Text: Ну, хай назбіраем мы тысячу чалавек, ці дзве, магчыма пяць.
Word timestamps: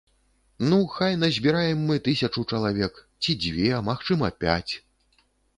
Ну, 0.69 0.79
хай 0.93 1.17
назбіраем 1.23 1.83
мы 1.91 1.99
тысячу 2.09 2.45
чалавек, 2.55 2.97
ці 3.27 3.39
дзве, 3.45 3.69
магчыма 3.91 4.27
пяць. 4.47 4.73